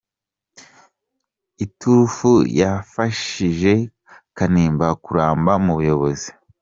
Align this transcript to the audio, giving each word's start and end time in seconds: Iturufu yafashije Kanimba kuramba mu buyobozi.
Iturufu 1.65 2.31
yafashije 2.59 3.71
Kanimba 4.37 4.87
kuramba 5.03 5.51
mu 5.63 5.73
buyobozi. 5.79 6.29